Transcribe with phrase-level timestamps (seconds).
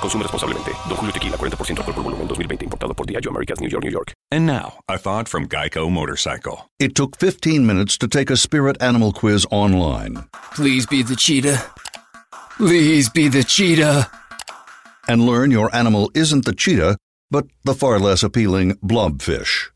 [0.00, 0.70] Consume responsablemente.
[0.88, 2.64] Don Julio Tequila, 40% alcohol por volumen, 2020.
[2.64, 4.12] Importado por Diageo Americas, New York, New York.
[4.32, 6.68] And now, a thought from Geico Motorcycle.
[6.78, 10.24] It took 15 minutes to take a spirit animal quiz online
[10.54, 11.62] Please be the cheetah.
[12.56, 14.08] Please be the cheetah.
[15.08, 16.96] and learn your animal isn't the cheetah,
[17.30, 19.70] but the far less appealing blobfish.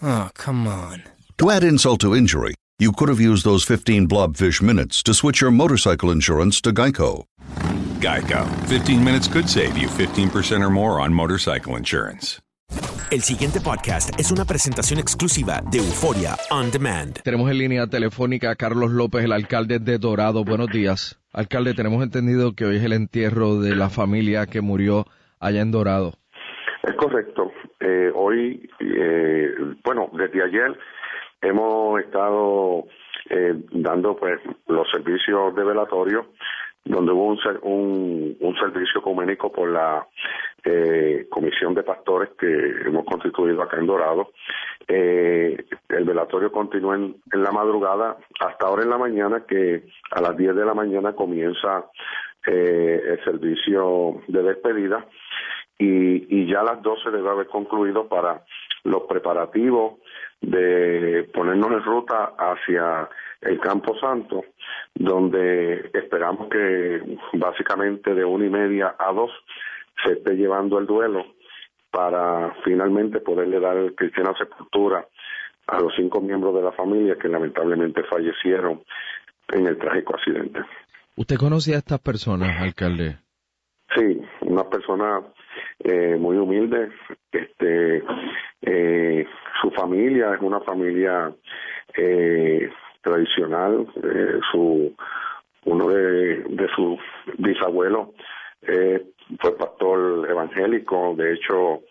[0.00, 1.02] Oh, come on.
[1.38, 5.40] To add insult to injury, you could have used those 15 blobfish minutes to switch
[5.40, 7.24] your motorcycle insurance to Geico.
[8.02, 8.44] Geico.
[8.68, 12.42] 15 minutes could save you 15% or more on motorcycle insurance.
[13.12, 17.20] El siguiente podcast es una presentación exclusiva de Euforia On Demand.
[17.22, 20.44] Tenemos en línea telefónica a Carlos López, el alcalde de Dorado.
[20.44, 21.20] Buenos días.
[21.32, 25.04] Alcalde, tenemos entendido que hoy es el entierro de la familia que murió
[25.40, 26.14] allá en Dorado.
[26.82, 27.52] Es correcto.
[27.80, 29.54] Eh, hoy, eh,
[29.84, 30.78] bueno, desde ayer
[31.42, 32.86] hemos estado
[33.28, 36.28] eh, dando pues los servicios de velatorio,
[36.84, 37.26] donde hubo
[37.62, 40.06] un, un, servicio ecuménico por la
[40.64, 42.46] eh, Comisión de Pastores que
[42.86, 44.30] hemos constituido acá en Dorado.
[44.88, 50.20] Eh, el velatorio continúa en, en la madrugada hasta ahora en la mañana, que a
[50.20, 51.86] las 10 de la mañana comienza
[52.46, 55.06] eh, el servicio de despedida
[55.78, 58.42] y, y ya a las 12 debe haber concluido para
[58.82, 60.00] los preparativos
[60.42, 63.08] de ponernos en ruta hacia
[63.40, 64.44] el Campo Santo,
[64.94, 69.30] donde esperamos que básicamente de una y media a dos
[70.04, 71.24] se esté llevando el duelo
[71.90, 75.06] para finalmente poderle dar cristiana sepultura
[75.66, 78.82] a los cinco miembros de la familia que lamentablemente fallecieron
[79.48, 80.60] en el trágico accidente.
[81.16, 83.18] ¿Usted conocía a estas personas, alcalde?
[83.94, 85.20] Sí, una persona
[85.80, 86.90] eh, muy humilde.
[87.30, 88.02] Este,
[88.62, 89.26] eh,
[89.62, 91.32] su familia es una familia
[91.96, 92.68] eh,
[93.00, 93.86] tradicional.
[94.02, 94.94] eh, su
[95.64, 96.98] uno de, de sus
[97.38, 98.08] bisabuelos
[98.62, 99.00] eh,
[99.40, 101.82] fue pastor evangélico, de hecho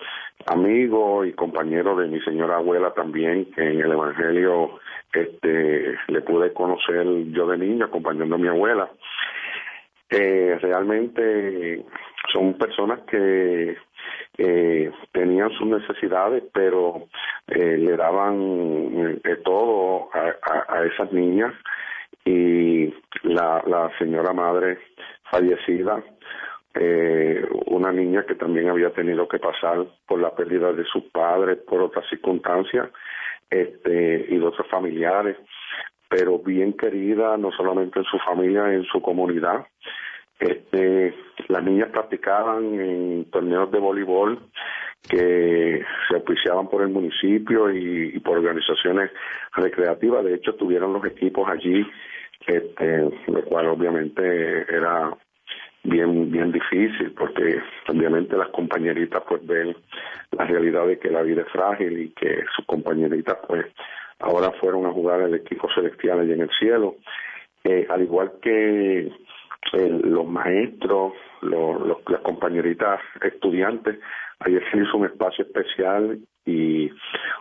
[0.45, 4.79] amigo y compañero de mi señora abuela también, que en el evangelio
[5.13, 8.89] este le pude conocer yo de niño acompañando a mi abuela
[10.09, 11.85] eh, realmente
[12.31, 13.77] son personas que
[14.37, 17.07] eh, tenían sus necesidades, pero
[17.47, 21.53] eh, le daban eh, todo a esas niñas
[22.25, 22.93] y
[23.23, 24.77] la, la señora madre
[25.29, 26.03] fallecida,
[26.73, 31.57] eh, una niña que también había tenido que pasar por la pérdida de sus padres,
[31.67, 32.89] por otras circunstancias,
[33.49, 35.37] este, y de otros familiares,
[36.07, 39.65] pero bien querida, no solamente en su familia, en su comunidad.
[40.41, 41.13] Este,
[41.49, 44.39] las niñas practicaban en torneos de voleibol
[45.07, 49.11] que se auspiciaban por el municipio y, por organizaciones
[49.55, 50.25] recreativas.
[50.25, 51.85] De hecho, tuvieron los equipos allí,
[52.47, 55.15] este, lo cual obviamente era
[55.83, 59.75] bien bien difícil porque obviamente las compañeritas pues ven
[60.29, 63.65] la realidad de que la vida es frágil y que sus compañeritas pues
[64.19, 66.97] ahora fueron a jugar el equipo celestial allá en el cielo
[67.63, 69.11] Eh, al igual que
[69.73, 73.99] eh, los maestros los, las compañeritas estudiantes
[74.39, 76.89] ayer se hizo un espacio especial y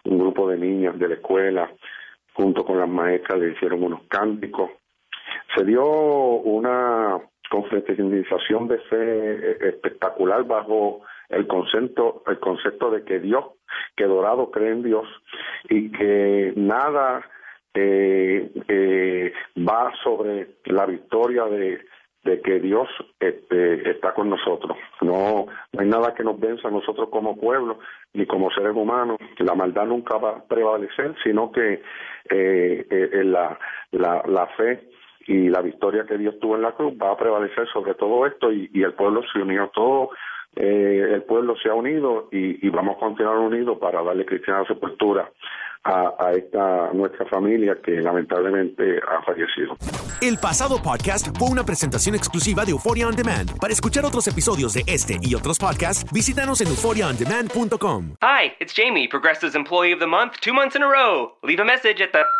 [0.04, 1.70] un grupo de niñas de la escuela
[2.34, 4.70] junto con las maestras le hicieron unos cánticos.
[5.54, 7.19] Se dio una
[7.50, 13.44] confraternización de fe espectacular bajo el concepto el concepto de que Dios
[13.97, 15.06] que Dorado cree en Dios
[15.69, 17.22] y que nada
[17.75, 21.80] eh, eh, va sobre la victoria de
[22.25, 22.88] de que Dios
[23.19, 24.76] este, está con nosotros.
[25.00, 27.78] No, no hay nada que nos venza a nosotros como pueblo
[28.12, 29.16] ni como seres humanos.
[29.39, 31.83] La maldad nunca va a prevalecer, sino que
[32.30, 33.59] eh, eh, la,
[33.92, 34.89] la, la fe
[35.27, 38.53] y la victoria que Dios tuvo en la cruz va a prevalecer sobre todo esto
[38.53, 40.10] y, y el pueblo se unió todo.
[40.56, 44.65] eh, el pueblo se ha unido y, y vamos a continuar unidos para darle cristiana
[44.66, 45.30] sepultura
[45.84, 49.77] a, a esta nuestra familia que lamentablemente ha fallecido.
[50.21, 53.59] El pasado podcast fue una presentación exclusiva de Euphoria On Demand.
[53.59, 58.16] Para escuchar otros episodios de este y otros podcasts, visítanos en euphoriaondemand.com.
[58.21, 61.32] Hi, it's Jamie, Progressive's Employee of the Month, two months in a row.
[61.42, 62.40] Leave a message at the.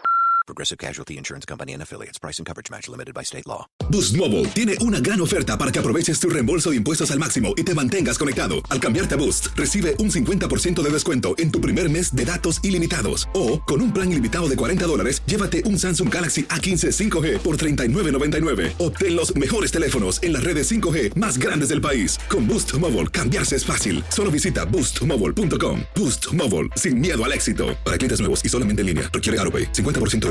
[0.45, 2.17] Progressive Casualty Insurance Company and Affiliates.
[2.17, 3.67] Price and coverage match limited by state law.
[3.89, 7.53] Boost Mobile tiene una gran oferta para que aproveches tu reembolso de impuestos al máximo
[7.57, 8.55] y te mantengas conectado.
[8.69, 12.61] Al cambiarte a Boost, recibe un 50% de descuento en tu primer mes de datos
[12.63, 13.27] ilimitados.
[13.33, 17.57] O, con un plan ilimitado de 40 dólares, llévate un Samsung Galaxy A15 5G por
[17.57, 18.73] $39.99.
[18.79, 22.17] Obtén los mejores teléfonos en las redes 5G más grandes del país.
[22.29, 24.03] Con Boost Mobile, cambiarse es fácil.
[24.07, 25.81] Solo visita boostmobile.com.
[25.95, 27.77] Boost Mobile, sin miedo al éxito.
[27.83, 29.73] Para clientes nuevos y solamente en línea, requiere AroPay.
[29.73, 30.30] 50% de